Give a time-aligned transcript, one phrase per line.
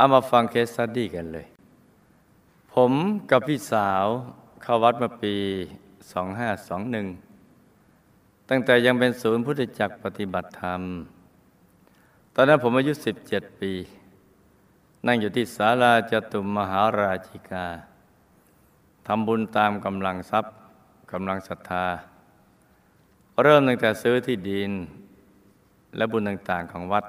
[0.00, 1.46] เอามาฟัง case study กันเลย
[2.72, 2.92] ผม
[3.30, 4.06] กับพี่สาว
[4.62, 5.36] เข้าวัดมาปี
[6.92, 10.80] 2521 ตั้งแต่ยังเป็นศูนย์พุทธจักรปฏิบัติธรรม
[12.34, 12.92] ตอนนั้นผมอายุ
[13.26, 13.72] 17 ปี
[15.06, 17.66] นั่งอยู่ที่ศาลาจาตุมหาราชิกา
[19.06, 20.52] ทำบุญตามกำลังทรัพย์
[21.12, 21.86] กำลังศรัทธา
[23.42, 24.70] เริ่มตั้งแต่ซื้อที่ดิน
[25.96, 27.04] และบุญต่างๆของวัด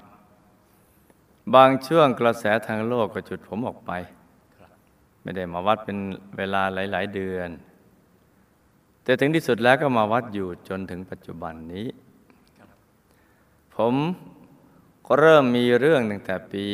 [1.55, 3.91] บางช่วงกระแสทางโลกก็จุดผมออกไป
[5.21, 5.97] ไม่ได้มาวัดเป็น
[6.37, 7.49] เวลาหลาย ๆ เดือน
[9.03, 11.87] แต่ถึงที่สุดแล้วก็มาวัดอยู่จนถึงปัจจุบันนี้
[13.75, 13.93] ผม
[15.07, 16.65] ก็เริ่มมีเรื่องตั้งแต่ปี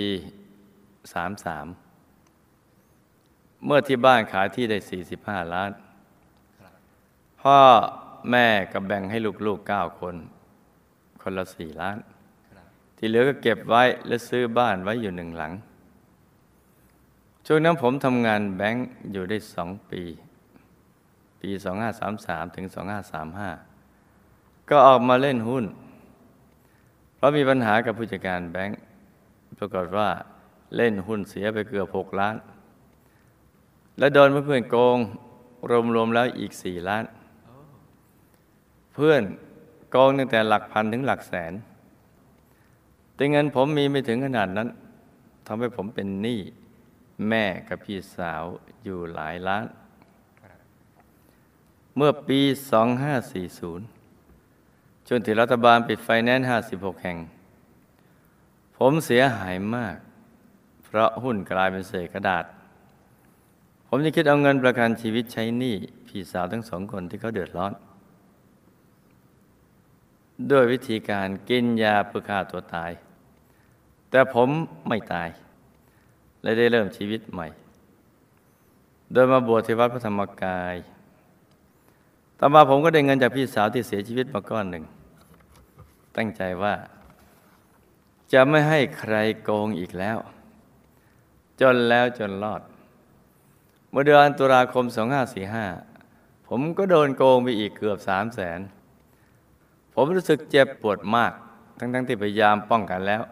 [2.57, 4.77] 33เมื่อที่บ้านขายที่ได้
[5.15, 5.71] 45 ล้าน
[7.41, 7.59] พ่อ
[8.31, 10.15] แม่ก็แบ่งให้ลูกๆ9คน
[11.21, 11.97] คนละ4ล้าน
[12.97, 15.53] ที่เหลือก็เก็บไว้และซื้อบ้านไว้อยู่หนึ่งหลัง
[17.45, 20.03] ช่วงนั้นผมทำงานแบงก์อยู่ได้สองปี
[21.41, 21.49] ปี
[22.03, 22.65] 2533 ถึง
[23.87, 25.65] 2535 ก็ออกมาเล่นหุ้น
[27.15, 28.79] เพราะมีปัญหากับผู้จัดการแบงก์
[29.57, 30.09] ปรากฏว่า
[30.75, 32.35] เล่นหุ้นเสียไปเกือบ6ล้าน
[33.99, 34.97] และโดนเพื่อนโกง
[35.95, 37.03] รวมๆแล้วอีก4ล้าน
[38.93, 39.23] เพื่อน
[39.91, 41.53] โกงตั้งแต่หลักพันถึงหลักแสน
[43.17, 44.67] แต่เงินผมมีไม่ถึงขนาดนั้น
[45.47, 46.39] ทำให้ผมเป็นหนี้
[47.27, 48.43] แม่กับพี่สาว
[48.83, 49.65] อยู่หลายล้าน
[51.95, 52.41] เมื่อปี
[54.09, 57.17] 2540 จนที่รัฐบาลปิดไฟแนนซ์56 แห่ง
[58.77, 59.95] ผมเสียหายมาก
[60.83, 62.45] เพราะหุ้นกลายเป็นเศษกระดาษ
[63.87, 65.75] ผมจะคิดเอาเงินประกันชีวิตใช้หนี้
[66.07, 67.73] พี่สาวทั้งสองคนที่เขาเดือดร้อน
[70.51, 72.91] ด้วยวิธีการกินยาเพื่อฆ่าตัวตาย
[74.09, 74.49] แต่ผม
[74.87, 75.29] ไม่ตาย
[76.41, 77.47] และได้เริ่มชีวิตใหม่
[79.11, 80.75] โดยมาบวชที่วัดพระธรรมกาย
[82.39, 84.83] ต่อมาผมก็ได้เงินจากพี่สาวที่เสียชีวิตมาก้อนหนึ่ง
[86.17, 86.73] ตั้งใจว่า
[88.33, 90.17] จะไม่ให้ใครโกงอีกแล้ว
[91.61, 92.61] จนแล้วจนรอด
[93.89, 94.85] เมื่อเดือนตุลาคม
[95.67, 98.59] 2545 ผมก็โดนโกงไปอีกเกือบสามแสน
[99.93, 101.31] ผมรู้สึกเจ็บปวดมาก
[101.77, 103.23] ทั้งๆทที่พยายามป้องกันแล้ว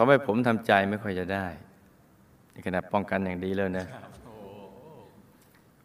[0.00, 1.46] ทำให้ผมทำใจไม่ค่อยจะได้
[2.52, 3.86] ในขณะป้องกันอย่างดีเลยนะ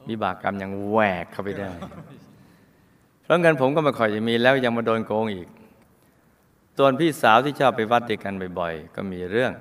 [0.09, 1.69] วิบากกรรมยังแหวกเข้าไปได้
[3.23, 5.47] เพราะเงินผมก็ไม่ค่อยจะมีแล้วยังมาโดนโกงอีก
[6.77, 9.51] ส่วนพี่สาวที่ชอบไปวัดด้วยกันบ่อยๆ ก็มีเรื่อง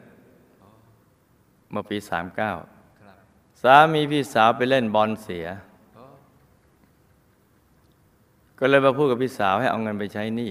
[1.70, 2.52] เมื่อปีสามเก้า
[3.62, 5.46] สามีพี่สาวไปเล่นบอลเสีย
[8.58, 10.50] ก็เลยมาพูดกับพี่สาวให้เอาเงินไปใช้หนี้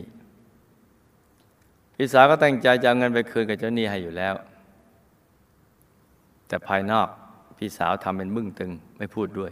[2.04, 4.34] พี่สาวก็ตั้งใจจะเอาเงินไปคืนกับเจ้าหนี้ให้อยู่แล้ว
[6.48, 7.08] แต่ภายนอก
[7.58, 9.52] พี่สาวทำเป็นมึ่งตึงไม่พูดด้วย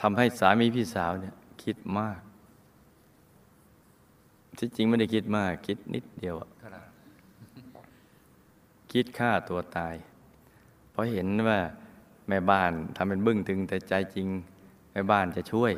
[0.00, 2.18] ทำให้สามีพี่สาวเนี่ยคิดมาก
[4.58, 6.34] ที่จริงไม่ได้คิดมาก คิดนิดเดียว
[8.92, 9.94] คิดฆ่าตัวตาย
[10.90, 11.58] เพราะเห็นว่า
[12.28, 14.28] แม่บ้านทำเป็นบึ้งตึงแต่ใจจริง
[14.92, 15.72] แม่บ้านจะช่วย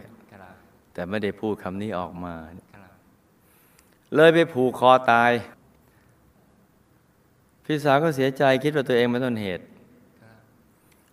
[0.93, 2.35] แต่ไม่ได้พูดคำนี้ออกมา
[2.68, 5.33] เเลยไปผูกคอตาย
[7.65, 9.65] พี่สาวก็เสียใจคิดว่าตัวเองเป็นต้นเหตุ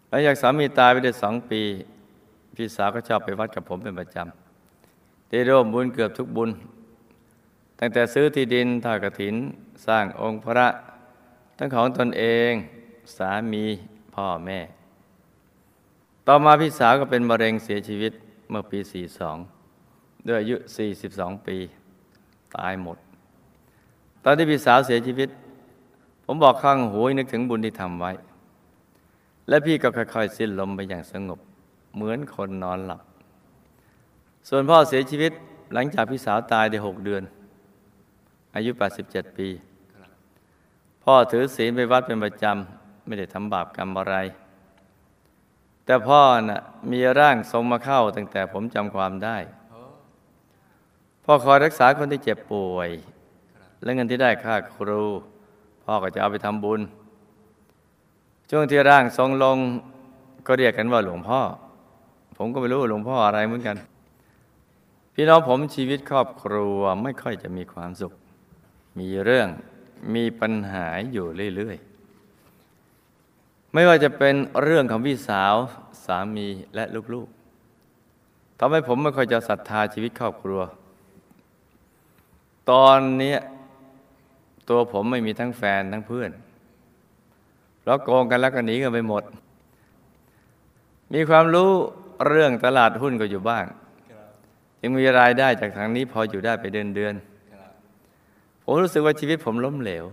[0.07, 1.61] หลังจากสามีตายไปได้สองปี
[2.55, 6.49] พี่สาวก็ชอบไปวัดกับผมเป็นประจำได้ร่วมบุญเกือบทุกบุญ
[7.79, 9.35] ตั้งแต่ซื้อที่ดินทากถิน
[9.87, 10.67] สร้างองค์พระ
[11.57, 12.51] ทั้งของตนเอง
[13.17, 13.63] สามี
[14.15, 14.59] พ่อแม่
[16.27, 18.13] ต่อมาพี่สาวก็เป็นมะเร็งเสียชีวิต
[18.49, 18.79] เมื่อปี
[19.53, 20.55] 42 ด้วยอายุ
[21.01, 21.57] 42 ปี
[22.55, 22.97] ตายหมด
[24.23, 25.29] ตอนที่พี่สาวเสียชีวิต
[26.25, 28.11] ผมบอกข้างหูนึกถึงบุญที่ทำไว้
[29.47, 31.39] และพี่ก็ค่อยๆสิ้นลมไปอย่างสงบ
[31.95, 33.01] เหมือนคนนอนหลับ
[34.49, 35.31] ส่วนพ่อเสียชีวิต
[35.73, 37.23] หลังจากพี่สาวตายได้หกเดือน
[38.55, 38.71] อายุ
[39.03, 39.47] 87 ปี
[41.03, 44.15] พ่อถือศีลไปวัดเป็นประจำ ไม่ได้ทำบาปกรรมอะไร
[45.85, 46.61] แต่พ่อน่ะ
[46.91, 49.37] มีร่างทรงมาเข้าตั้งแต่ผมจำความได้
[51.27, 52.89] พ่อคอยรักษาคนที่เจ็บป่วย
[53.83, 55.03] และเงินที่ได้ค่าครู
[55.83, 56.81] พ่อก็จะเอาไปทำบุญ
[58.49, 59.57] ช่วงที่ร่างทรงลง
[60.47, 61.39] ก็เรียกกันว่าหลวงพ่อ
[62.37, 63.77] ผมก็ไม่รู้หลวงพ่ออะไรเหมือนกัน
[65.13, 68.13] พี่น้องผมชีวิตครอบครัวไม่ค่อยจะมีความสุข
[68.99, 69.47] มีเรื่อง
[70.15, 71.25] มีปัญหาอยู่
[71.55, 75.55] เรื่อยๆ ไม่ว่าจะเป็นเรื่องของพี่สาว
[76.05, 76.83] สามีและ
[77.13, 80.61] ลูกๆทำให้ผมไม่ค่อยจะศรัทธาชีวิตครอบครัว
[82.71, 83.35] ตอนนี้
[84.69, 86.31] ตัวผมไม่มีทั้งแฟนทั้งเพื่อน
[87.79, 89.23] เพราะโกงกันแล้วก็หนีกันไปหมด
[91.13, 91.71] มีความรู้
[92.27, 93.65] เรื่องตลาดหุ้นก็อยู่บ้าง
[94.81, 97.13] ยังมีรายได้จากทางนี้พออยู่ได้ไปเดือนเดือน
[98.63, 100.05] ผมรู้สึกว่าชีวิตผมล้มเหลว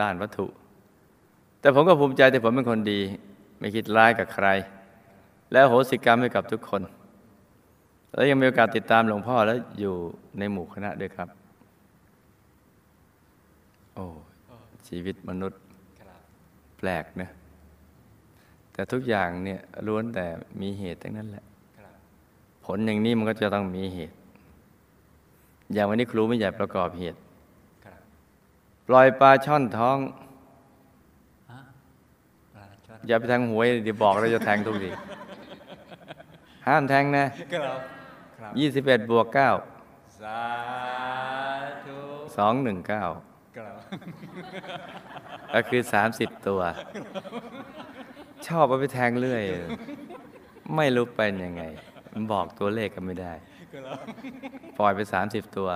[0.00, 0.46] ด้านวัตถุ
[1.60, 3.00] แต่ผมก็ภูมิใจที่ผมเป็นคนดี
[3.58, 4.46] ไม่คิดร้ายกับใคร
[5.52, 6.82] และโหสิกรรมให้กับทุกคน
[8.12, 9.94] แล้วยังมีโอกาสติดตามหลวงพ่อแล้วอยู่
[10.38, 11.28] ในหมู่คณะด้วยครับ
[13.94, 14.04] โอ้
[14.88, 15.60] ชีวิตมนุษย์
[16.78, 17.30] แปลกนะ
[18.72, 20.26] แต่ทุกอย่างเนี่ยล้วนแต่
[20.60, 21.44] มีเหตุทั้งนั้นแหละ
[22.64, 24.16] ผลอย่างนี้มันก็จะต้องมีเหตุ
[25.72, 27.18] อย่างวันนี้ครูไม่ใหญ่ประกอบเหตุ
[28.86, 29.98] ปล่อยปลาช่อนท้อง
[32.54, 34.90] ปลาช่อนอย่าไปแทงหวยเดี๋ยวบอกเราจะแทงทุกที
[36.66, 37.80] ห้ามแทงนะครับ
[38.38, 39.50] ครับยี่สิบเอ็ดบวกเก้า
[40.20, 40.40] สา
[41.84, 41.98] ธุ
[42.36, 43.33] สองหนึ่งเก้าครับ
[45.54, 46.60] ก็คือสามสิบตัว
[48.46, 49.42] ชอบเอาไปแทงเรื่อย
[50.76, 51.62] ไม่รู้เป็นยังไง
[52.32, 53.32] บอกตัวเลขก็ไม่ได้
[54.78, 55.68] ปล่อยไปสามสิบตัว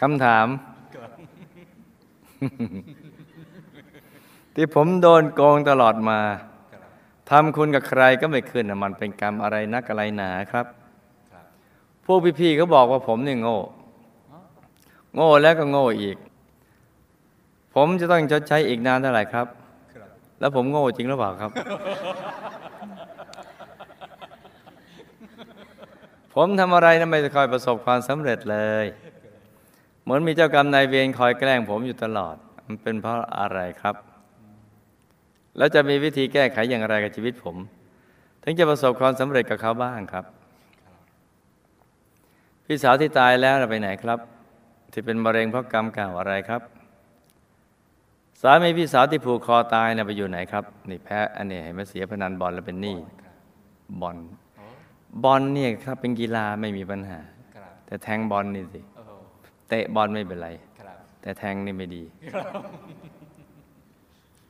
[0.00, 0.46] คำถาม
[4.54, 6.20] ที่ผมโดนโกงตลอดมา
[7.30, 10.66] ทำคุณกับใครก็ไม่ขึ้นมันเป็นกรรมอะไรนักอะไรหนาครับ
[12.04, 13.58] พวกพี่ๆเขาบอกว่าผมเนี่ยโง่
[15.14, 16.16] โง่แล้วก็โง่อีก
[17.74, 19.46] ผมจะต้องชดใช้อีกนานเท่าไหร่ครับ
[20.40, 21.50] แล้วผมโง่จริงหรือเปล่าครับ
[26.34, 28.86] ผมทำอะไรนะไม่คอยประสบความสำเร็จเลย
[30.02, 32.36] เหมือนมีเจ้ากรรมนายเวรคอยแกล้งผมอยู่ตลอด
[32.66, 33.96] มันเป็นเพราะอะไรครับ
[35.58, 37.56] แล้วจะมีวิธีแก้ไขอย่างไรกับชีวิตผม
[38.42, 40.24] ถึงจะประสบความสำเร็จกับเขาบ้างครับ
[42.66, 44.18] พี่สาวที่ตายแล้วไปไหนครับ
[44.92, 46.62] ที่เป็นมะเร็งเพราะกรรมเก่าอะไรครับ
[48.40, 52.96] สามีพี่สาวที่ผูกคอตายน่ะไปอยู่ไหนครับนี่แพ้อันนี้เห็นไหมเสียพนันบอลแล้วเป็นหนี้
[54.00, 54.16] บอล
[54.56, 54.64] โอ้
[55.24, 57.18] บอลเนี่ยครับเป็นกีฬาไม่มีปัญหา
[57.56, 59.10] ครับแต่แทงบอลนี่สิโอ้โห
[59.68, 60.48] เตะบอลไม่เป็นไร
[60.80, 62.02] ครับแต่แทงนี่ไม่ดี
[62.32, 62.44] ครับ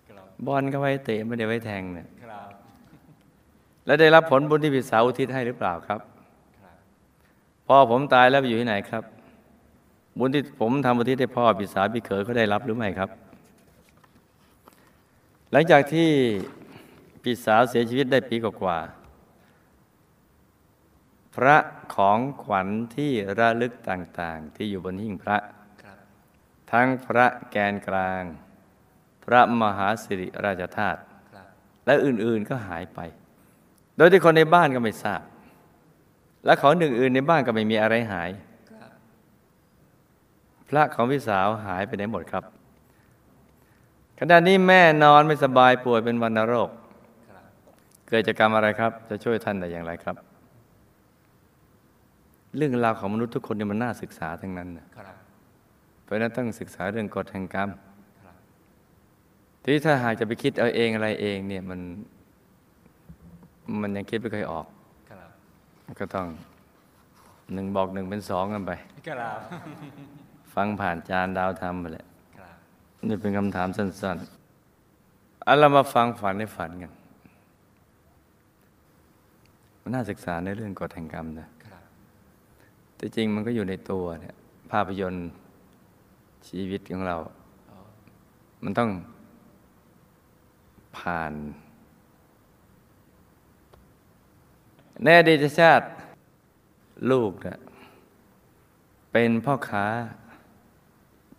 [0.08, 2.48] ครับบอลก็ไว้เตะไม่ได้ไว้แทงเนี่ยครับ
[3.86, 6.00] แล้วได้รับผลบุญที่พี่สาวอุทิศให้หรือเปล่าครับ
[6.60, 6.76] ครับ
[7.66, 9.02] พ่อผมตายแล้วไปอยู่ที่ไหนครับ
[10.18, 13.10] บุญที่ผมทำอุทิศให้พ่อพี่สาวพี่เขยเขาได้รับหรือไม่ครับ
[15.56, 16.10] หลังจากที่
[17.22, 21.56] พี่สาวเสียชีวิตได้ปีกว่าๆพระ
[21.94, 25.36] ของขวัญที่ระลึกต่างๆ ที่อยู่บนหิ้งพระ
[25.82, 25.98] ครับ
[26.72, 28.22] ทั้งพระแกนกลาง
[29.24, 31.00] พระมหาสิริราชธาตุ
[31.32, 31.46] ครับ
[31.86, 33.00] และอื่นๆก็หายไป
[33.96, 35.22] โดยที่คนในบ้านก็ไม่ทราบ
[36.44, 38.30] และของอื่นๆในบ้านก็ไม่มีอะไรหาย
[38.70, 38.90] ครับ
[40.68, 42.44] พระของพี่สาวหายไปไหนหมดครับ
[44.18, 46.70] ขณะนี้แม่นอนไม่สบายป่วยเป็นวัณโรค
[47.30, 47.44] ครับ
[48.08, 50.16] เกิดจากกรรมอะไรครับ จะช่วยท่านได้อย่างไรครับ
[52.56, 55.16] เรื่องราวของมนุษย์ทุกคนเนี่ยมันน่าศึกษาทั้งนั้นนะครับ
[56.02, 57.68] เพราะฉะนั้นต้องศึกษาเรื่องกฎแห่งกรรม
[58.24, 58.36] ครับ
[59.62, 61.80] ทีนี้ถ้าหากจะไปคิดเอาเองอะไรเองเนี่ยมัน
[63.80, 64.66] มันยังคิดไม่เคอยออก
[65.10, 65.30] ครับ
[66.00, 66.26] ก็ต้อง
[67.52, 68.72] หนึ่งบอกหนึ่งเป็นสองกันไป
[69.08, 69.38] ครับ
[70.54, 72.13] ฟังผ่านจานดาวธรรมไปแหละครับ
[73.08, 76.92] นี่เป็นคำถามสั้นๆอันเรามาฟังฝันในฝันกัน
[79.80, 81.82] มันน่าศึกษาในเรื่องกฎแห่งกรรมนะครับ
[82.96, 84.34] แต่จริงมันก็อยู่ในตัวเนี่ย
[84.70, 85.28] ภาพยนตร์
[86.48, 87.16] ชีวิตของเรา
[87.66, 87.76] โอ้
[88.62, 88.90] มันต้อง
[90.98, 91.32] ผ่าน
[95.02, 95.86] ในอดีตชาติ
[97.10, 97.60] ลูกนะ
[99.12, 99.86] เป็นพ่อค้า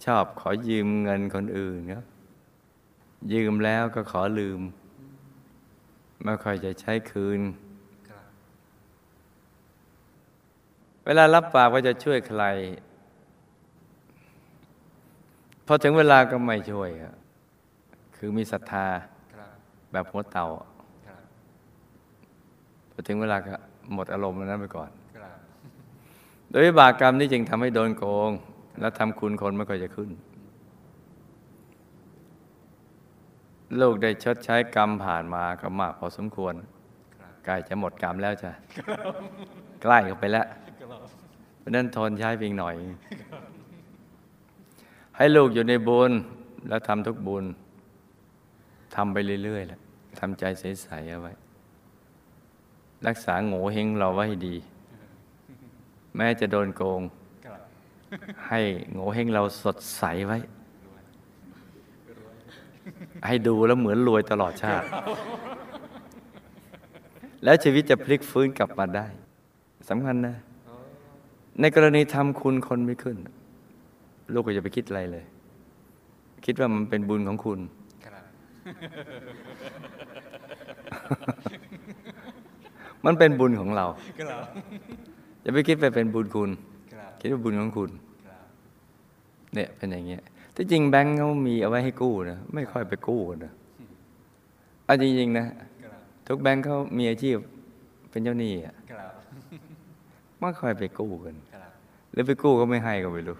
[0.03, 2.05] ชอบขอยืมเงินคนอื่นครับ
[3.33, 4.59] ยืมแล้วก็ขอลืม
[6.23, 7.41] ไม่ค่อยจะใช้คืน
[11.05, 12.43] เวลารับปากว่าจะช่วยใคร
[15.65, 17.15] พอถึงเวลาก็ไม่ช่วยครับ
[18.15, 18.99] คือมีศรัทธาบ
[19.91, 20.47] แบบหัวเต่า
[22.91, 23.55] พอถึงเวลาก็
[23.93, 24.89] หมดอารมณ์แล้วนั้นไปก่อน
[26.49, 28.31] โดยวิบากรรมนี่จึงทำให้โดนโกง
[28.79, 30.09] และทำคุณคนไม่ค่อยจะขึ้น
[33.81, 36.53] ลูกได้ชดใช้กรรมผ่านมาก็มากพอสมควร
[37.45, 38.51] ใกล้จะหมดกรรมแล้วจ้ะ
[39.81, 40.47] ใกล้เข้าไปแล้ว
[41.59, 42.75] เพราะนั้นทนใช้เพียงหน่อย
[45.17, 46.11] ให้ลูกอยู่ในบุญ
[46.67, 47.45] แล้วทำทุกบุญ
[48.95, 49.79] ทำไปเรื่อยๆแหละ
[50.19, 51.33] ทำใจใสๆเอาไว้
[53.07, 54.55] รักษาโง่เฮงเราไว้ให้ดี
[56.15, 57.01] แม้จะโดนโกง
[58.47, 58.59] ให้
[58.91, 60.37] โง่เฮงเราสดใสไว้
[63.27, 64.85] ให้ดูแล้วเหมือนรวยตลอดชาติ
[67.43, 69.07] แล้วชีวิตจะพลิกฟื้นกลับมาได้
[69.89, 70.35] สำคัญนะ
[71.59, 73.17] ในกรณีทำคุณคนไม่ขึ้น
[74.33, 75.25] ลูกก็จะไปคิดอะไรเลย
[76.45, 77.59] คิดว่ามันเป็นบุญของคุณ
[83.05, 83.85] มันเป็นบุญของเรา
[85.41, 86.49] อย่าไปคิดไปเป็นบุญคุณ
[87.19, 87.89] คิดว่าบุญของคุณ
[89.55, 90.23] เนี่ยเป็นอย่างเงี้ย
[90.55, 93.53] ที่จริงแบงก์เขามีเอาไว้ให้กู้นะไม่ค่อยไปกู้กันนะ
[94.85, 95.45] เอาจริงๆนะ
[95.83, 95.93] ครับ
[96.27, 97.37] ทุกแบงก์เขามีอาชีพ
[98.09, 99.11] เป็นเจ้าหนี้อะครับ
[100.39, 101.71] ไม่ค่อยไปกู้กันครับ
[102.11, 103.37] หรือไปกู้ก็ไม่ให้ก็ไม่รู้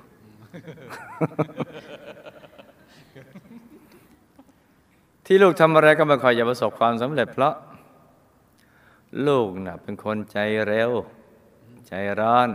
[5.25, 7.55] ที่ลูกทำอะไรก็ไม่ค่อยจะประสบความสำเร็จเพราะ
[9.27, 10.91] ลูกน่ะเป็นคนใจเร็ว
[11.87, 12.49] ใจร้อน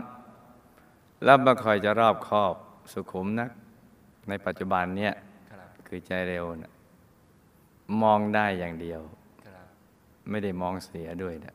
[1.25, 2.55] แล้วไม่ค่อยจะรอบคอบ
[2.92, 3.50] สุขุมนัก
[4.28, 5.12] ในปัจจุบันเนี้ย
[5.50, 6.73] ครับคือใจเร็วนะ
[8.02, 9.00] มองได้อย่างเดียว
[9.47, 9.66] ครับ
[10.30, 11.54] ไม่ได้มองเสียด้วยนะ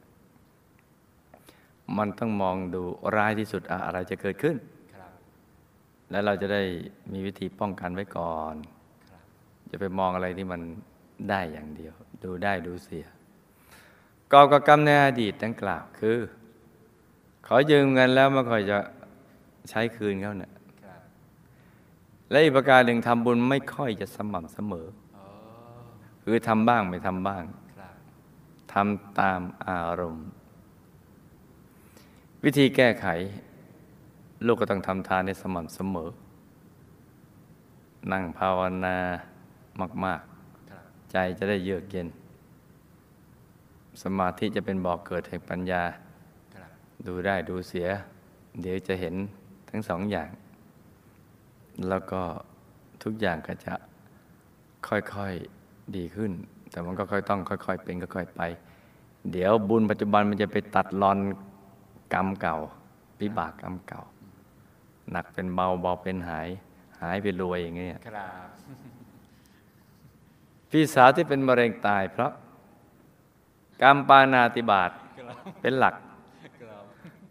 [1.98, 2.84] มันต้องมองดู
[3.16, 4.56] ร้ายที่สุดอะอะไรจะเกิดขึ้น
[4.96, 5.12] ครับ
[6.12, 6.64] แล้วเราจะได้
[7.12, 8.56] มีวิธีป้องกันไว้ก่อน
[9.10, 9.22] ครับ
[9.72, 10.62] จะไปมองอะไรที่มัน
[11.30, 13.06] ได้อย่างเดียว ดูได้ดูเสีย
[14.32, 16.18] กอบกับกรรมในอดีตดังกล่าวคือ
[17.46, 18.78] ขอยืมเงินแล้วไม่ค่อยจะ
[19.70, 20.55] ใช้คืนเขาเนะี่ยครับ
[22.30, 25.20] และอีกประการหนึ่งทำบุญไม่ค่อยจะสม่ำเสมออ
[26.24, 27.44] คือทำบ้างไม่ทำบ้าง
[28.74, 30.28] ทำตามอารมณ์
[32.44, 33.08] วิธีแก้ไข
[34.46, 36.10] ลูกก็ต้องทำทานในสม่ำเสมอ
[38.12, 38.98] นั่งภาวนา
[40.06, 40.22] มาก
[40.68, 42.08] ๆ ใจจะได้เยือกเย็น
[44.04, 45.84] สมาธิจะเป็นบ่อกเกิดแห่งปัญญา
[47.06, 47.88] ดูได้ดูเสีย
[48.62, 49.16] เดี๋ยวจะเห็น
[49.70, 50.30] ทั้งสองอย่าง
[51.90, 52.22] แล้วก็
[53.04, 53.74] ทุกอย่างก็จะ
[54.88, 56.32] ค่อยๆดีขึ้น
[56.72, 58.42] แต่มันก็ค่อยต้องค่อย ๆ เป็นค่อยๆไป
[59.32, 61.18] เดี๋ยวบุญปัจจุบันมันจะไปตัดรอน
[62.14, 62.58] กรรมเก่า
[63.22, 64.02] วิบากกรรมเก่า
[65.12, 66.48] หนักเป็นเบาเบาเป็นหาย
[67.02, 68.50] หายเป็นรวยอย่างเงี้ยครับ
[70.70, 72.32] พี่สาวที่เป็นมะเร็งตาย เพราะ
[73.82, 75.96] กรรมปานาติบาตครับเป็นหลัก
[76.60, 76.84] ครับ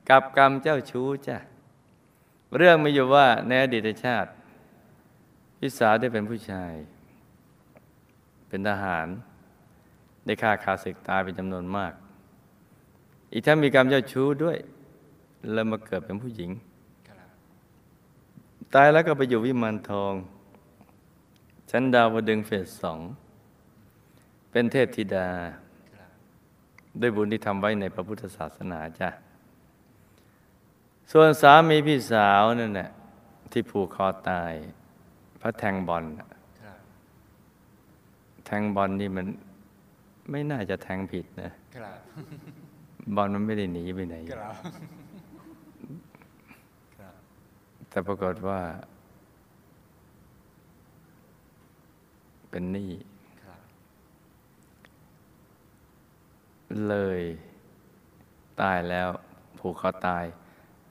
[0.09, 1.37] กับกรรมเจ้าชู้จ้ะ
[2.57, 4.31] เรื่องมีอยู่ว่าในอดีตชาติ
[5.59, 6.73] พี่สาวได้เป็นผู้ชาย
[8.49, 9.07] เป็นทหาร
[10.25, 11.93] ได้ฆ่าขาศึกตายเป็นจำนวนมาก
[13.33, 14.59] อีกทั้งมีกรรมเจ้าชู้ด้วย
[15.53, 16.51] แล้วมาเกิดเป็นผู้หญิง
[18.75, 20.15] ตายแล้วก็ไปอยู่วิมานทอง
[21.71, 23.01] ชั้นดาวดึงเฟสสอง
[24.51, 25.29] เป็นเทพธิดา
[25.97, 26.11] ครับ
[27.01, 29.09] ด้วยบุญที่ทำไว้ในพระพุทธศาสนาจ้ะ
[31.13, 32.91] ส่วนสามีพี่สาวนั่นแหละ
[33.53, 34.53] ที่ผูกคอตาย
[35.39, 36.29] เพราะแทงบอลน่ะ
[36.63, 36.79] ครับ
[38.47, 39.27] แทงบอลนี่มัน
[40.31, 41.99] ไม่น่าจะแทงผิดนะครับ
[43.17, 44.55] บอลมันไม่ได้หนีไปไหนครับ
[46.99, 47.15] ครับ
[47.89, 48.61] แต่ปรากฏว่า
[52.51, 52.91] เป็นหนี้
[53.45, 53.61] ครับ
[56.89, 57.21] เลย
[58.61, 59.09] ตายแล้ว
[59.59, 60.25] ผูกคอตาย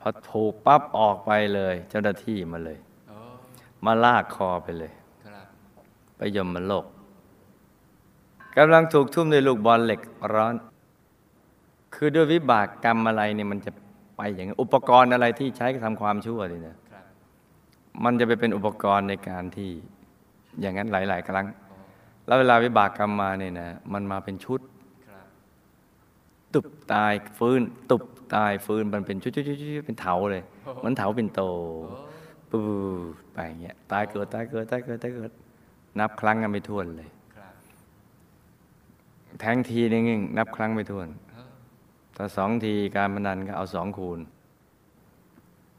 [0.05, 2.77] พอผูกปั๊บออกไปเลย เจ้าหน้าที่มาเลย
[3.09, 3.17] โอ้
[3.85, 4.91] มาลากคอไปเลย
[5.25, 5.45] ครับ
[6.17, 6.85] ไปยมโลก
[8.57, 10.01] กำลังถูกทุ่มด้วยลูกบอลเหล็ก
[10.33, 10.53] ร้อน
[11.95, 13.71] คือด้วยวิบากกรรมอะไรเนี่ยมันจะ
[14.17, 17.05] ไปอย่างนั้นอุปกรณ์อะไรที่ใช้ทำความชั่วนี่นะครับ
[18.03, 19.71] มันจะไปเป็นอุปกรณ์ในการที่
[20.61, 21.77] อย่างนั้นหลาย ๆ ครั้งโอ้
[22.25, 24.59] แล้วเวลาวิบากกรรมมาเนี่ยนะ มันมาเป็นชุด
[25.07, 25.25] ครับ
[26.53, 28.03] ตุบตายฟื้น ตุบ
[28.35, 30.43] ตายฟื้นมันเป็นชุดๆๆๆเป็นเถาเลย
[30.79, 31.41] เหมือนเถาเป็นโต
[31.89, 31.97] โอ้
[32.51, 32.61] ปู
[33.33, 35.31] ไปอย่างเงี้ยตายเกิดตายเกิดตายเกิดตายเกิด
[35.99, 37.53] นับครั้งกันไม่ถ้วนเลยครับ
[39.39, 40.03] แทงทีนึง
[40.37, 41.49] นับครั้งไม่ถ้วนเออ
[42.15, 44.19] ถ้าสองทีการพนันก็เอาสองคูณ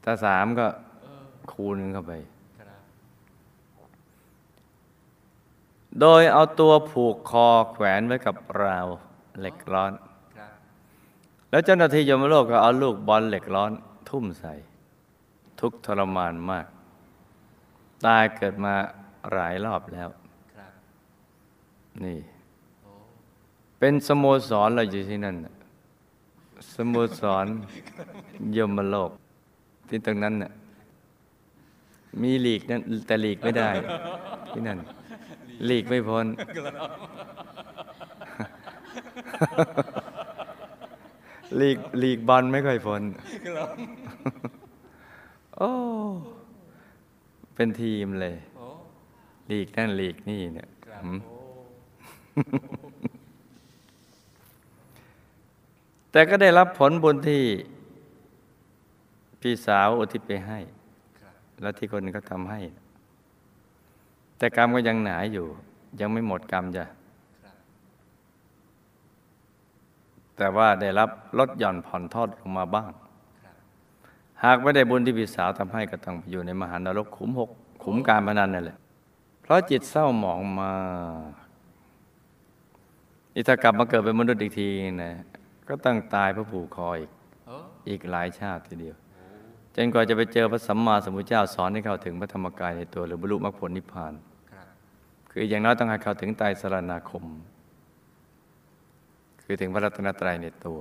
[0.05, 0.67] ถ้าสามก็
[1.03, 2.13] เออคูณหนึงเข้าไป
[2.59, 2.81] ครับ
[6.01, 8.87] โดยเอาตัวผูกคอแขวนไว้กับราว
[9.41, 10.04] เหล็กร้อนครับ
[11.55, 13.73] แล้วเจ้าหน้าที่ยมโลกก็เอาลูกบอลเหล็กร้อน
[14.09, 14.53] ทุ่มใส่
[15.61, 16.67] ทุกข์ทรมานมาก
[18.07, 18.75] ตายเกิดมา
[19.33, 20.09] หลายรอบแล้ว
[20.57, 20.73] ครับ
[22.05, 22.19] นี่
[22.83, 22.93] โอ้
[23.79, 25.55] เป็นสโมสรเราอยู่ที่นั่นน่ะ
[26.75, 27.47] สโมสร
[28.57, 29.11] ยมโลก
[29.89, 30.53] ที่ตรงนั้นน่ะ
[32.23, 33.69] มีหลีกนั่นแต่หลีกไม่ได้
[34.51, 34.79] ที่นั่น
[35.67, 36.27] หลีกไม่พ้น
[40.14, 40.14] ห
[41.61, 43.03] ลีกหลีกบอลไม่ค่อยพ้น
[43.47, 43.69] ครับ
[45.57, 45.71] โอ้
[47.55, 48.67] เป็นทีมเลยโอ้
[49.49, 51.37] หลีกนั่นหลีกนี่เนี่ยครับหืมโอ้
[56.11, 57.43] แต่ก็ได้รับผลบุญที่
[59.41, 60.59] พี่สาวอุทิศไปให้
[61.21, 62.61] ครับแล้วที่คนอื่นก็ทำให้
[64.39, 65.47] แต่กรรมก็ยังหนาอยู่
[66.01, 66.85] ยังไม่หมดกรรมจ้ะ
[67.45, 67.57] ครับ
[70.37, 72.91] แต่ว่าได้รับลดหย่อนผ่อนทอดลงมาบ้าง
[73.45, 73.57] ครับ
[74.45, 77.51] หากไม่ได้บุญที่พี่สาวทำให้ก็ต้องไปอยู่ในมหานรกขุมหก
[77.85, 78.79] ขุมการพนันนั่นแหละ
[79.43, 80.73] เพราะจิตเศร้าหมองมา
[81.31, 81.45] ก
[83.35, 84.69] นี่ถ้ากลับมาเกิดเป็นมนุษย์อีกที
[85.05, 85.15] นะ
[85.69, 87.11] ก็ต้องตายเพราะผูกคออีก
[87.47, 87.57] โอ้
[87.89, 88.97] อีกหลายชาติทีเดียว
[89.75, 94.13] จนกว่าจะไปเจอพระสัมมาสัมพุทธเจ้าสอนให้เข้าถึงพระธรรมกายในตัวหรือบรรลุมรรคผลนิพพาน
[94.53, 94.67] ครับ
[95.31, 97.25] คืออย่างน้อยต้องให้เข้าถึงไตรสรณาคม
[99.45, 100.81] คือถึงพระรัตนตรัยในตัว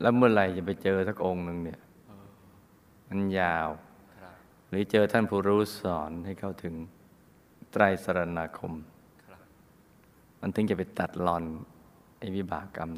[0.00, 1.80] แล้วเมื่อไหร่จะไปเจอสักองค์หนึ่งเนี่ย
[3.08, 3.68] มันยาว
[4.68, 6.74] หรือเจอท่านผู้รู้สอนให้เข้าถึง
[7.72, 8.72] ไตรสรณาคม
[9.24, 9.26] ค
[10.40, 11.44] มันถึงจะไปตัดรอน
[12.18, 12.90] ไอ้วิบากกรรม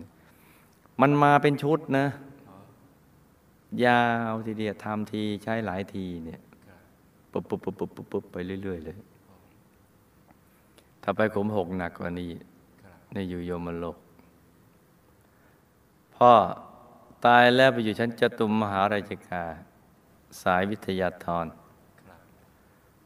[1.00, 2.06] มันมาเป็นชุดนะ
[3.86, 6.40] ยาวทีเดียวทำทีใช้หลายทีเนี่ย
[7.32, 8.96] ปุ๊บปุ๊บปุ๊บปุ๊บปุ๊บปุ๊บไปเรื่อย ๆ เลย
[11.02, 12.30] ถ้าไปขมหกหนักกว่านี้
[13.12, 13.96] ในอยู่โยมโลก
[16.16, 16.32] พ่อ
[17.24, 19.42] ตายแล้วไปอยู่ชั้นจตุมมหาราชกา
[20.42, 21.46] สายวิทยาธร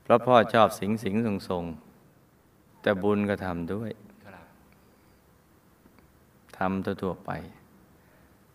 [0.03, 1.65] เพราะพ่อชอบสิงสิงทรงทรง
[2.81, 3.91] แต่บุญก็ทำด้วย
[6.59, 7.31] ทำทั่วๆไป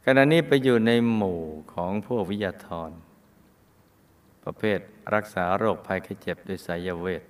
[0.05, 1.39] ขณะนี้ไปอยู่ในหมู่
[1.73, 2.91] ของพวกวิทยาธร
[4.43, 4.79] ประเภท
[5.15, 7.23] รักษาโรคภัยไข้เจ็บด้วยไสยเวท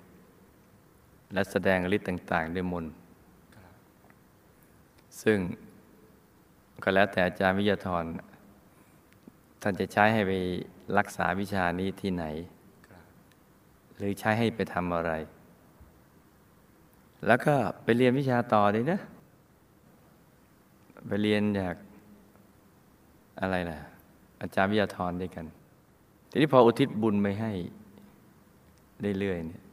[1.33, 2.93] และแสดงฤทธิ์ต่าง ๆ ด้วยมนต์
[5.23, 5.37] ซึ่ง
[6.83, 8.03] ก็แล้วแต่อาจารย์วิทยาธร
[9.61, 10.31] ท่านจะใช้ให้ไป
[10.97, 12.25] รักษาวิชานี้ที่ไหน
[13.97, 15.13] หรือใช้ให้ไปทำอะไร
[17.27, 18.99] แล้วก็ไปเรียนวิชาต่อดีนะ
[21.07, 21.75] ไปเรียนจาก
[23.41, 23.77] อะไรล่ะ
[24.41, 25.45] อาจารย์วิทยาธรด้วยกัน
[26.29, 27.51] ทีนี้พออุทิศบุญไปให้
[29.19, 29.63] เรื่อยๆเนี่ย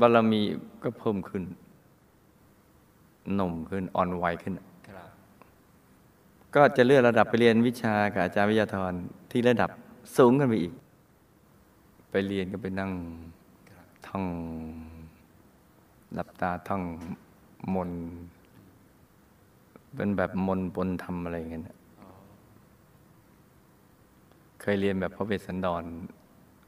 [0.00, 0.40] บารมี
[0.82, 1.42] ก็เพิ่มขึ้น
[3.36, 4.54] หนุ่มขึ้นอ่อนวัยขึ้น
[4.88, 5.08] ครับ
[6.54, 8.92] ก็จะเลื่อนระดับไปเรียนวิชากับอาจารย์วิทยาธร
[9.30, 9.70] ที่ระดับ
[10.16, 10.72] สูงขึ้นไปอีก
[12.10, 12.92] ไปเรียนก็ไปนั่ง
[13.70, 14.24] ครับท่อง
[16.14, 16.82] หลับตาท่อง
[17.74, 18.02] มนต์
[19.94, 22.08] เป็นแบบมนต์ปนธรรมอะไรอย่างเงี้ยนะอ๋อ
[24.60, 25.84] เคยเรียนแบบพระเวสสันดร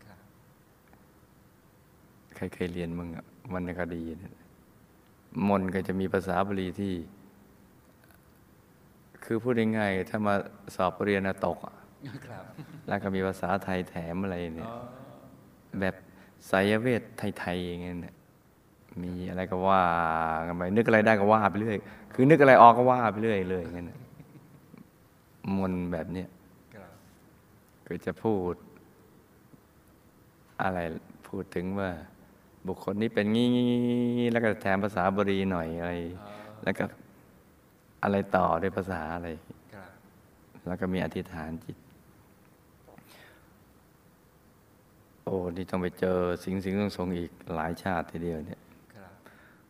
[0.06, 0.18] ครับ
[2.34, 4.34] ใครเคยเรียนมึงอะวรรณคดีเนี่ย
[5.48, 6.94] มนต์ก็จะมีภาษาบาลีที่
[9.24, 10.34] คือพูดง่ายๆถ้ามา
[10.74, 11.74] สอบเรียนนะตกอะ
[12.26, 12.44] ครับ
[12.88, 14.78] แล้วก็มีภาษาไทยแถมอะไรเนี่ยอ๋อ
[15.80, 15.94] แบบ
[16.48, 17.02] ไสยเวท
[17.38, 18.14] ไทยๆอย่างเงี้ยเนี่ย
[19.02, 19.82] มีอะไรก็ว่า
[20.46, 21.76] กันไปนึกอะไรได้ก็ว่าไปเรื่อย
[22.14, 23.98] คือนึกอะไรออกก็ว่าไปเรื่อยเลยอย่างเงี้ยนะ
[25.56, 26.28] มนต์แบบเนี้ย
[26.74, 26.92] ครับ
[27.86, 28.54] ก็จะพูด
[30.62, 30.78] อะไร
[31.28, 31.90] พูดถึงว่า
[32.66, 36.28] บุคคลนี้เป็นงี้ๆแล้วก็แถมภาษาบาลีหน่อยอะไรอ๋อ
[36.64, 36.84] แล้วก็
[38.02, 39.28] อะไรต่อด้วยภาษาอะไร
[39.74, 39.90] ครับ
[40.66, 41.76] แล้วก็มีอธิษฐานจิต
[45.24, 48.60] โอ้นี่ต้องไปเจอสิงสิงต้องทรงอีกหลายชาติทีเดียวเนี่ย
[48.94, 49.12] ครับ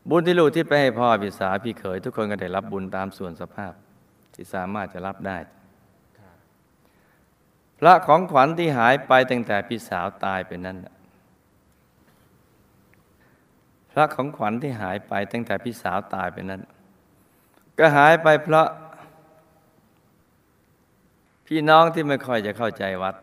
[0.09, 3.73] บุญที่ลูกที่ไปให้พ่อพี่สาวพี่เขย ทุกคนก็ได้รับบุญตามส่วนสภาพ
[4.35, 5.39] ที่สามารถจะรับได้
[6.19, 6.37] ครับ
[7.79, 10.95] พระของขวัญที่หายไปตั้งแต่พี่สาวตายไปนั้นน่ะ
[13.93, 16.61] พระของขวัญที่หายไปตั้งแต่พี่สาวตายไปนั้น
[17.79, 18.69] ก็หายไปเพราะ
[21.47, 23.15] พี่น้องที่ไม่ค่อยจะเข้าใจวัด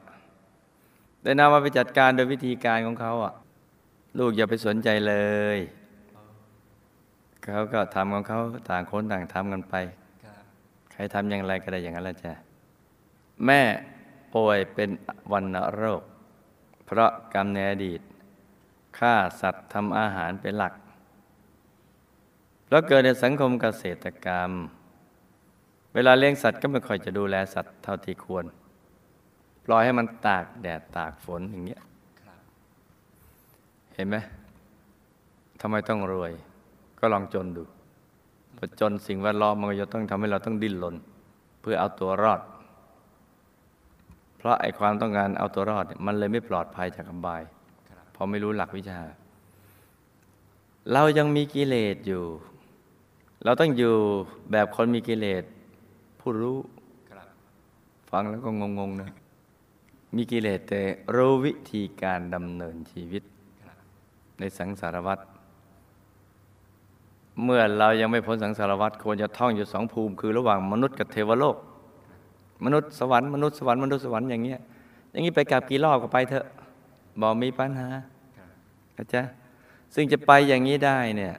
[1.24, 3.34] ได้นำมาไปจัดการโดยวิธีการของเขาอะ
[4.20, 5.16] ลูกอย่าไปสนใจเล
[5.58, 5.60] ย
[7.44, 9.76] เขาก็ทำของเขาต่างคนต่างทำกันไป
[10.24, 10.26] ค
[10.92, 12.34] ใครทำอย่างไรก็ได้อย่างนั้นแหละจ้ะ
[13.46, 13.62] แม่
[14.36, 14.90] ป่วยเป็น
[15.32, 16.02] วันโรค
[16.86, 18.02] เพราะกรรมในอดีต
[19.00, 20.74] ฆ่าสัตว์ทำอาหารเป็นหลัก
[22.70, 24.52] แล้วเกิดในสังคมเกษตรกรรม
[25.94, 28.46] เวลาเลี้ยงสัตว์ก็ไม่ค่อยจะดูแลสัตว์เท่าที่ควร
[29.66, 31.82] ปล่อยให้มันตากแดดตากฝนอย่างเงี้ย
[33.96, 34.16] เห็นไหม
[35.62, 36.32] ทำไมต้องรวย
[37.00, 37.64] ก็ลองจนดู
[38.58, 40.96] พอจนสิ่งแวดล้อมมันก็จะต้องทำให้เราต้องดิ้นรน
[41.62, 42.42] เพื่อเอาตัวรอด
[44.38, 47.42] เพราะไอ้ความต้องการเอาตัวรอด มันเลยไม่ปลอดภัยจากอบาย
[48.20, 49.00] รับเพราะไม่รู้หลักวิชา
[50.94, 52.24] เรายังมีกิเลสอยู่
[53.44, 53.94] เราต้องอยู่
[54.52, 55.44] แบบคนมีกิเลส
[56.20, 56.58] ผู้รู้
[58.10, 59.10] ฟังแล้วก็งงๆนะ
[60.16, 60.82] มีกิเลสแต่
[61.16, 63.24] รู้วิธีการดำเนินชีวิต
[64.40, 65.20] ในสังสารวัฏ
[67.44, 71.58] เมื่อเรายังไม่พ้นสังสารวัฏควรจะท่องอยู่สองภูมิ คือระหว่างมนุษย์กับเทวโลก
[72.66, 74.60] มนุษย์สวรรค์มนุษย์สวรรค์มนุษย์สวรรค์อย่างเงี้ย
[75.12, 76.46] อย่างนี้ไปกลับกี่รอบก็ไปเถอะ
[77.22, 77.90] บอกมีปัญหา
[78.38, 78.50] ครับ
[78.98, 79.22] นะจ๊ะ
[79.94, 81.36] ซึ่งจะไปอย่างนี้ได้เนี่ย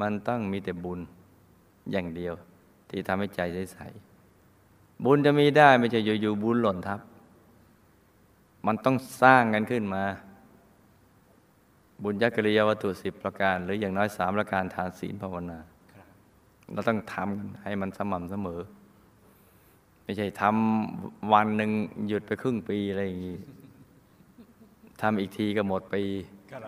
[0.00, 1.00] มันต้องมีแต่บุญ
[1.92, 2.34] อย่างเดียว
[2.90, 3.40] ที่ทำให้ใจ
[3.72, 7.00] ใสๆบุญจะมีได้ไม่ใช่อยู่ๆบุญหล่นทับ
[8.66, 10.04] มันต้องสร้างกันขึ้นมา
[12.02, 15.58] บุญยักริยาวัตถุสิบประการ หรืออย่างน้อยสามประการทานศีลภาวนา
[15.92, 16.06] ครับ
[16.72, 18.60] เราต้องทำให้มันสม่ำเสมอ
[20.02, 21.70] ไม่ใช่ทำวันหนึ่ง
[22.08, 23.36] หยุดไปครึ่งปีอะไรอย่างนี้
[25.00, 26.02] ทำอีกทีก็หมดปี
[26.52, 26.62] ครับ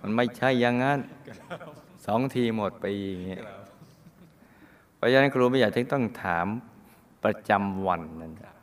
[0.00, 0.98] มันไม่ใช่อย่างนั้น
[2.06, 3.58] สองทีหมดปีอย่างเงี้ยครับ
[4.96, 6.46] เพราะฉะนั้นครูไม่อยากถึงต้องถาม
[7.24, 8.54] ประจำวันนั่นครับ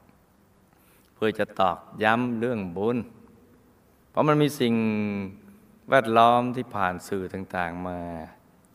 [1.14, 2.98] เพื่อจะตอกย้ำเรื่องบุญ
[4.10, 4.74] เพราะมันมีสิ่ง
[5.90, 8.00] แวดล้อมที่ผ่านสื่อต่าง ๆมา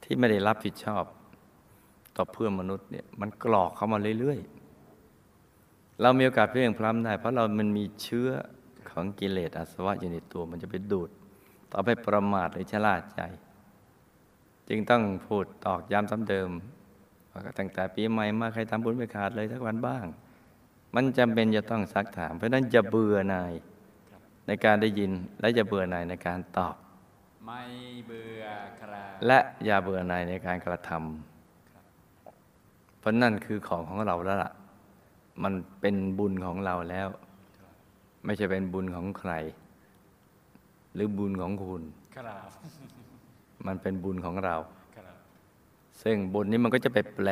[0.02, 1.04] ที่ไม่ได้รับผิดชอบ
[2.16, 8.28] ต่อเพื่อนมนุษย์เนี่ยมันกรอกเข้ามาเรื่อยๆ เรามีโอกาสเพียงพล้ำได้ เพราะเรามันมีเชื้อ
[9.00, 11.10] ของกิเลสอาสวะอยู่ในตัวมันจะไปดูด
[11.72, 13.20] ต่อไปประมาทหรือชะล่าใจ
[14.68, 16.50] จึงต้องพูดตอกย้ำซ้ำเดิม
[17.32, 20.06] ว่าตั้งแต่ปีใหม่มาใครทำบุญไม่ขาดเลยสักวันบ้าง
[20.94, 23.52] มันจำเป็นจะต้องซักถาม เพราะฉะนั้นจะเบื่อหน่าย
[24.46, 26.74] ในการได้ยินและจะเบื่อหน่ายในการตอบ
[27.46, 27.62] ไม่
[28.06, 28.44] เบื่อ
[28.80, 34.52] ครับและอย่าเบื่อหน่ายในการกระทำเพราะนั่นคือของของเราแล้วล่ะ
[35.42, 37.08] มันเป็นบุญของเราแล้ว
[38.24, 39.32] ไม่ใช่เป็นบุญของใคร
[40.94, 41.82] หรือบุญของคุณ
[42.16, 42.48] ครับ
[43.66, 44.56] มันเป็นบุญของเรา
[44.96, 45.16] ครับ
[46.02, 47.28] ซึ่งบุญนี้มันก็จะไปแปล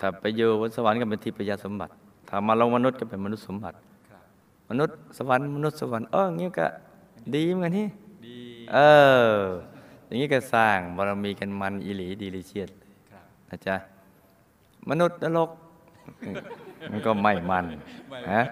[0.00, 1.92] ถ้าไปอยู่บนสวรรค์ก็เป็นทิพยสมบัติ
[2.28, 3.76] ถ้ามาลงมนุษย์ก็เป็นมนุษย์สมบัติ
[4.10, 4.22] ครับ
[4.70, 6.66] มนุษย์สวรรค์มนุษย์สวรรค์เอองี้ก็
[7.34, 7.86] ดีเหมือนกันนี่
[8.26, 8.38] ดี
[8.72, 8.78] เอ
[9.26, 9.32] อ
[10.06, 12.70] อย่างนี้ก็สร้างบารมีกันมันอิหลีดีลิเชียด
[13.12, 13.76] ครับนะจ๊ะ
[14.90, 15.50] มนุษย์นรก
[16.90, 17.66] มันก็ไม่มัน
[18.32, 18.42] ฮะ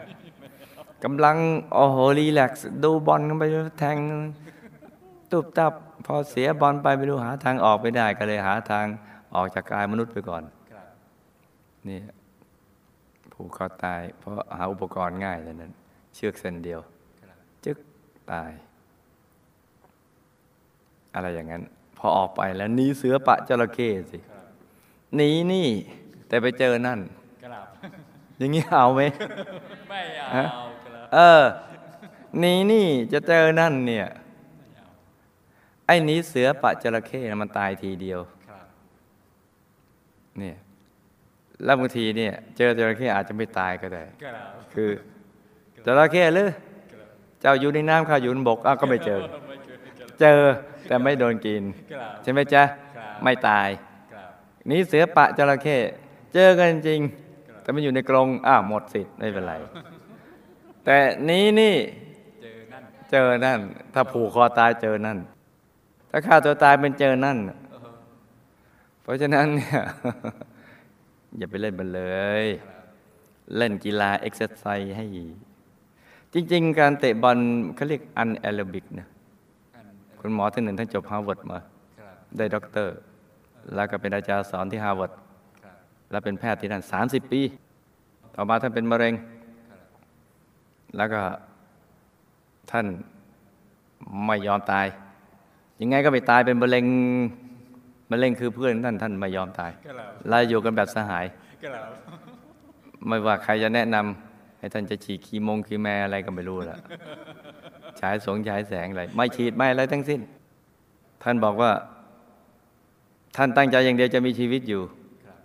[1.05, 1.37] กำลัง
[1.75, 3.45] โอ้โหรีแลกซ์ดูบอลกันไป
[3.79, 3.97] แทง
[5.31, 5.73] ตุบตับ
[6.07, 8.87] พอเสียบอลไปไม่รู้หาทางออกไม่ได้ก็เลยหาทาง
[9.35, 10.87] ออกจากกายมนุษย์ไปก่อนครับ
[11.89, 12.01] นี่
[13.33, 15.73] ผูกคอตาย เพราะหาอุปกรณ์ง่ายเลยนั้น
[16.15, 16.81] เชือกเส้นเดียว
[17.21, 17.79] ครับจึก
[18.33, 18.51] ตาย
[21.15, 21.63] อะไรอย่างนั้น
[21.99, 24.45] พอออกไปแล้วหนีเสือปะจระเข้สิครับ
[25.17, 25.69] หนีนี่
[26.29, 27.01] แต่ไปเจอนั่น
[27.45, 27.67] ครับ
[28.39, 29.01] อย่างนี้เอาไหม
[29.91, 30.71] ไม่เอาฮะครับ
[31.13, 31.43] เออ
[32.39, 34.07] หนีนี่จะเจอนั่นเนี่ย
[34.57, 34.87] ไม่เอา
[35.87, 38.65] ไอ้หนีเสือปะจระเข้น่ะมันตายทีเดียวครับ
[40.39, 40.57] เนี่ย
[41.65, 44.37] แล้วบางทีเนี่ย เจอจระเข้อาจจะไม่ตายก็ได้ครับ
[44.75, 44.91] คือ
[45.87, 46.49] จระเข้หรือ
[46.93, 47.09] ครับ
[47.41, 50.41] เจ้าอยู่ในน้ำข้าอยู่ในบกอ้าวก็ไม่เจอไม่เจอครับเจอ
[50.87, 52.63] แต่ไม่โดนกินครับใช่ไหมจ๊ะ
[52.97, 53.69] ครับไม่ตาย
[54.13, 54.31] ครับ
[54.71, 55.79] นี่เสือปะจระเข้
[56.35, 57.01] เจอกันจริง
[57.63, 59.55] แต่มันอยู่ในกรงอ้าวหมดสิทธิ์ไม่เป็นไร
[60.85, 60.97] แต่
[61.29, 61.75] นี้นี่
[62.43, 63.61] เจอนั่นเจอนั่น
[63.95, 65.19] ถ้าผูกคอตายเจอนั่น
[66.11, 67.89] ถ้าฆ่าตัวตายเป็นเจอนั่นเออ
[69.03, 69.81] เพราะฉะนั้นเนี่ย
[71.39, 72.03] อย่าไปเล่นมันเล
[72.45, 72.85] ยครับ
[73.57, 75.07] เล่นกีฬาเอ็กซ์ไซส์ให้
[76.33, 77.39] จริง ๆ การเตะบอล
[77.75, 79.07] เขาเรียก anaerobic นะ
[79.75, 79.87] อัน
[80.21, 81.59] คุณหมอท่านหนึ่งท่านจบฮาร์วาร์ดมา
[82.01, 82.97] ครับได้ด็อกเตอร์
[83.75, 85.13] แล้วก็เป็นอาจารย์สอนที่ฮาร์วาร์ด
[85.65, 85.75] ครับ
[86.11, 87.41] แล้วเป็นแพทย์ที่นั่นสามสิบปี
[88.35, 89.40] ต่อมาท่านเป็นมะเร็งครับ
[90.97, 91.21] แล้วก็
[92.71, 92.87] ท่าน
[94.27, 94.87] ไม่ยอมตาย
[95.81, 96.87] ยังไงก็ไม่ตายเป็นมะเร็ง
[98.11, 99.95] มะเร็งคือเพื่อนท่านท่านไม่ยอมตายครับ
[100.29, 101.25] แล้วอยู่กันแบบสหาย
[101.63, 101.85] ครับ
[103.07, 106.79] ไม่ว่าใครจะแนะนำให้ท่านจะฉีดคีโมงคีแมอะไรก็ไม่รู้ละ
[108.01, 110.21] ฉายสงฉายแสงอะไรไม่ฉีดไม่อะไรทั้งสิ้น
[111.23, 111.71] ท่านบอกว่า
[113.37, 114.83] ท่านตั้งใจอย่างเดียวจะมีชีวิตอยู่
[115.27, 115.39] ครับ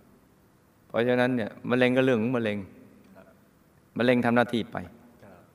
[0.87, 2.57] เพราะฉะนั้นเนี่ยมะเร็งก็เรื่องของมะเร็ง
[3.97, 4.94] มะเร็งทำหน้าที่ไปครับ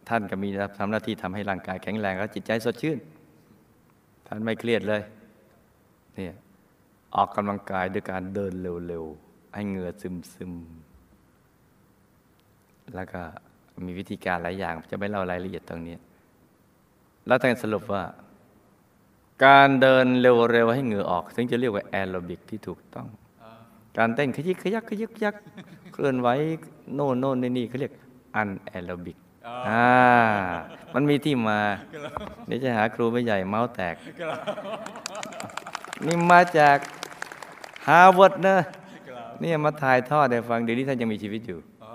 [0.09, 2.99] ท่านก็มีทำหน้าที่ทำให้ร่างกายแข็งแรงและจิตใจสดชื่น
[4.27, 5.03] ท่านไม่เครียดเลย
[6.15, 6.35] เนี่ย
[7.15, 13.21] ออกกำลังกายด้วยการเดินเร็วๆ ให้เหงื่อซึมๆ แล้วก็
[13.87, 15.97] มีวิธีการหลายอย่างจะไม่เล่ารายละเอียดตรงนี้
[17.27, 18.03] แล้วท่านสรุปว่า
[19.45, 23.07] การเดินเร็วๆ ให้เหงื่อออก ถึงจะเรียกว่าแอโรบิกที่ถูกต้อง
[23.43, 23.45] อ
[23.99, 25.35] การเต้นขยิกขยักขยิกขยัก
[25.93, 26.29] เคลื่อนไหว
[26.95, 27.93] โน่นโน่นนี่นี่เขาเรียก
[28.37, 29.17] anaerobic
[29.51, 29.91] อ๋ออ่า
[30.95, 31.61] มันมีที่มา
[32.47, 34.37] เดี๋ยวจะหาว่าครูไม่ใหญ่เมาท์แตกครับ
[36.07, 36.77] นี่มาจาก
[37.89, 38.57] ฮาร์วาร์ดนะ
[39.09, 41.93] ครับเนี่ยมาถ่ายทอดให้ฟังเดี๋ยวนี้ท่านยังมีชีวิตอยู่อ๋อ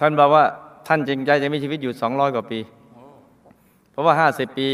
[0.00, 0.44] ท่านบอกว่า
[0.86, 2.58] ท่านจริงใจจะมีชีวิตอยู่ 200 กว่าปี
[2.94, 3.04] โอ้
[3.90, 4.68] เพราะว่า 50 ปี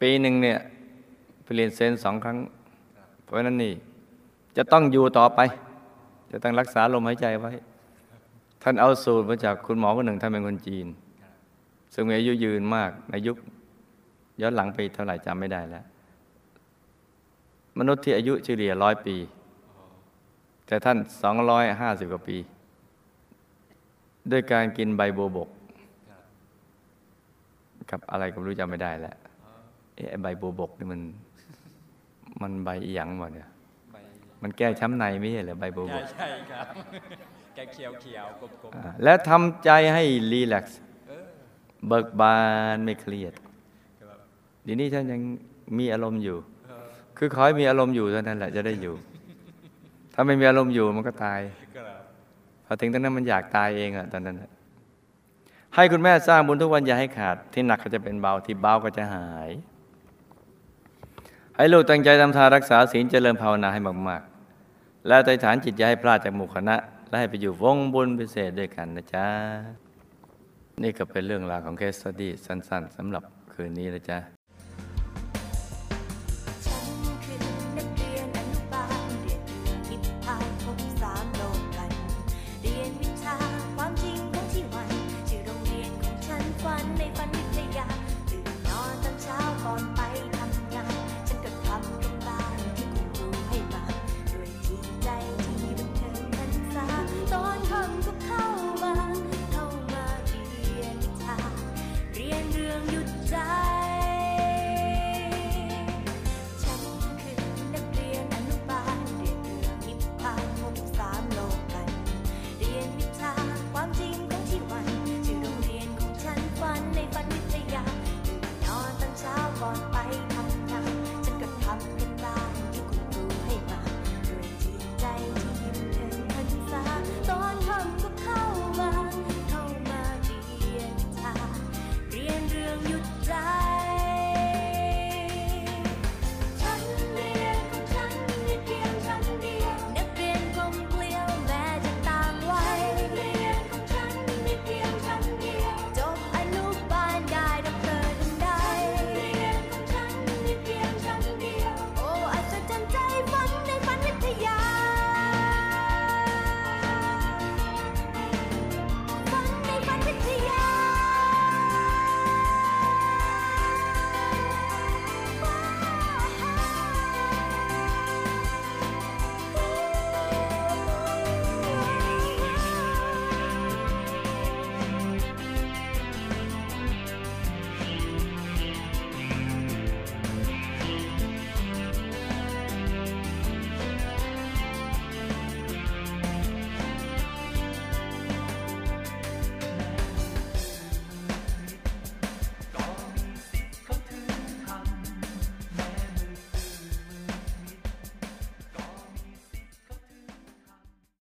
[0.00, 0.58] ปีหนึ่งเนี่ย
[1.44, 2.36] เปลี่ยนเซนสองครั้ง
[3.24, 3.72] เพราะฉะนั้นนี่
[4.56, 5.40] จะต้องอยู่ต่อไป
[6.32, 7.52] จะต้องรักษาลมหายใจไว้
[8.66, 10.86] ท่านเอาสูตรมาจากคุณหมอคนหนึ่งท่านเป็นคนจีน
[11.94, 13.36] ซึ่งมีอายุยืนมากในยุค
[14.40, 15.84] ย้อนหลังไปเท่าไหร่จำไม่ได้แล้ว
[17.78, 19.16] มนุษย์ที่อายุเฉลี่ยร้อยปี
[20.66, 22.36] แต่ท่านสองร้อยห้าสิบกว่าปี
[24.30, 25.48] ด้วยการกินใบโบวบก
[27.90, 29.16] กับอะไรก็รู้จำไม่ได้แล้ว
[29.94, 31.00] ไอ้ใบโบวบกนี่มัน
[32.42, 33.48] มันใบอีหยังหมดเนี่ย
[34.42, 36.66] มันแก้ช้ำในไม่ใช่เหรอใบโบวบกใช่ครับ
[37.54, 41.24] แกเขียวเขียวๆกลมอ่าและทำใจให้รีแลกซ์ๆเออ
[41.88, 42.36] เบิกบา
[42.74, 43.32] นไม่เครียด
[44.02, 44.18] ครับ
[44.64, 45.20] เดียวนี้ท่านยัง
[45.78, 46.36] มีอารมณ์อยู่
[46.66, 46.86] เออ
[47.18, 48.94] คือขอให้มีอารมณ์อยู่เท่านั้นแหละจะได้อยู่
[50.14, 51.40] ถ้าไม่มีอารมณ์อยู่มันก็ตาย
[51.76, 52.00] ครับ
[52.66, 54.50] พอถึงตอนนั้นมันอยากตายเองอะตอนนั้นน่ะ
[55.74, 59.50] ให้คุณแม่สร้างบุญทุกวันอย่าให้ขาด ที่หนักก็จะเป็นเบาที่เบาก็จะหาย
[61.56, 66.76] ให้ลูกตั้งใจทำทานรักษาศีลเจริญภาวนาให้มากๆ และอธิษฐานจิตอย่าให้พลาดจากหมู่คณะ
[67.08, 69.26] และให้ไปอยู่วงบุญพิเศษด้วยกันนะจ๊ะ
[70.82, 74.33] นี่ก็เป็นเรื่องราวของเคสสตี้สั้น ๆสำหรับคืนนี้นะจ๊ะ